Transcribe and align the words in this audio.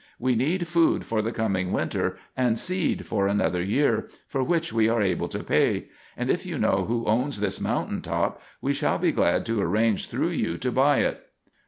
We 0.17 0.33
need 0.33 0.67
food 0.67 1.05
for 1.05 1.21
the 1.21 1.31
coming 1.31 1.71
winter, 1.71 2.15
and 2.35 2.57
seed 2.57 3.05
for 3.05 3.27
another 3.27 3.61
year, 3.61 4.09
for 4.25 4.41
which 4.43 4.73
we 4.73 4.89
are 4.89 4.99
able 4.99 5.27
to 5.29 5.43
pay; 5.43 5.89
and 6.17 6.27
if 6.31 6.43
you 6.43 6.57
know 6.57 6.85
who 6.87 7.05
owns 7.05 7.39
this 7.39 7.61
mountain 7.61 8.01
top, 8.01 8.41
we 8.61 8.73
shall 8.73 8.97
be 8.97 9.11
glad 9.11 9.45
to 9.45 9.61
arrange, 9.61 10.09
through 10.09 10.29
you, 10.29 10.57
to 10.57 10.71
buy 10.71 11.01
it." 11.01 11.27